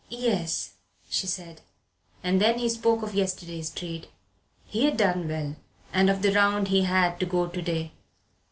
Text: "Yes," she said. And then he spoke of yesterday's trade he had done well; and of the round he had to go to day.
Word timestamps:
"Yes," 0.09 0.71
she 1.11 1.27
said. 1.27 1.61
And 2.23 2.41
then 2.41 2.57
he 2.57 2.67
spoke 2.69 3.03
of 3.03 3.13
yesterday's 3.13 3.69
trade 3.69 4.07
he 4.65 4.85
had 4.85 4.97
done 4.97 5.27
well; 5.27 5.57
and 5.93 6.09
of 6.09 6.23
the 6.23 6.33
round 6.33 6.69
he 6.69 6.81
had 6.85 7.19
to 7.19 7.27
go 7.27 7.45
to 7.45 7.61
day. 7.61 7.91